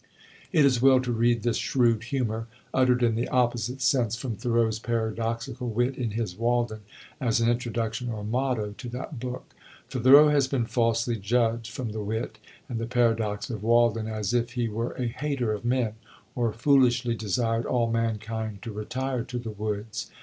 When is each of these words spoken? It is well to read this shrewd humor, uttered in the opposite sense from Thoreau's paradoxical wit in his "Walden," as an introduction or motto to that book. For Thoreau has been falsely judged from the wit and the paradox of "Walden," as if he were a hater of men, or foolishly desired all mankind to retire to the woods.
It 0.51 0.65
is 0.65 0.81
well 0.81 0.99
to 1.01 1.11
read 1.11 1.43
this 1.43 1.57
shrewd 1.57 2.05
humor, 2.05 2.47
uttered 2.73 3.03
in 3.03 3.13
the 3.13 3.27
opposite 3.27 3.83
sense 3.83 4.15
from 4.15 4.35
Thoreau's 4.35 4.79
paradoxical 4.79 5.69
wit 5.69 5.95
in 5.95 6.09
his 6.09 6.35
"Walden," 6.35 6.79
as 7.19 7.39
an 7.39 7.47
introduction 7.47 8.09
or 8.09 8.23
motto 8.23 8.73
to 8.79 8.89
that 8.89 9.19
book. 9.19 9.53
For 9.87 9.99
Thoreau 9.99 10.29
has 10.29 10.47
been 10.47 10.65
falsely 10.65 11.17
judged 11.17 11.71
from 11.71 11.89
the 11.91 12.01
wit 12.03 12.39
and 12.67 12.79
the 12.79 12.87
paradox 12.87 13.51
of 13.51 13.61
"Walden," 13.61 14.07
as 14.07 14.33
if 14.33 14.53
he 14.53 14.67
were 14.67 14.93
a 14.93 15.05
hater 15.05 15.53
of 15.53 15.63
men, 15.63 15.93
or 16.33 16.51
foolishly 16.51 17.13
desired 17.13 17.67
all 17.67 17.91
mankind 17.91 18.63
to 18.63 18.71
retire 18.73 19.23
to 19.25 19.37
the 19.37 19.51
woods. 19.51 20.09